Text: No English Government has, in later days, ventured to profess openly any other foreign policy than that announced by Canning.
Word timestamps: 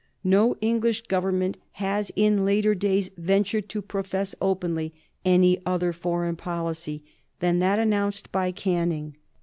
No 0.23 0.55
English 0.61 1.03
Government 1.03 1.57
has, 1.73 2.11
in 2.15 2.43
later 2.43 2.73
days, 2.73 3.11
ventured 3.17 3.69
to 3.69 3.83
profess 3.83 4.33
openly 4.41 4.95
any 5.23 5.61
other 5.63 5.93
foreign 5.93 6.35
policy 6.37 7.03
than 7.39 7.59
that 7.59 7.77
announced 7.77 8.31
by 8.31 8.51
Canning. 8.51 9.15